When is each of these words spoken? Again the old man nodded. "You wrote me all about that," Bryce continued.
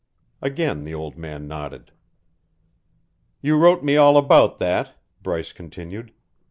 Again 0.41 0.83
the 0.83 0.95
old 0.95 1.15
man 1.15 1.47
nodded. 1.47 1.91
"You 3.39 3.55
wrote 3.55 3.83
me 3.83 3.97
all 3.97 4.17
about 4.17 4.57
that," 4.57 4.93
Bryce 5.21 5.53
continued. 5.53 6.11